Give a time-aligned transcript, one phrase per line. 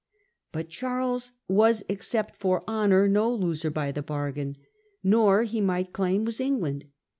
[0.51, 4.57] But Charles was, ex cept for honour, no loser by the bargain,
[5.03, 6.85] nor, he might claim, was England.